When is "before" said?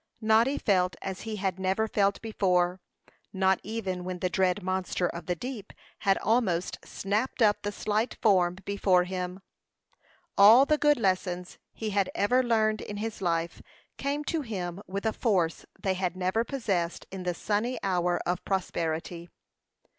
2.23-2.79, 8.65-9.03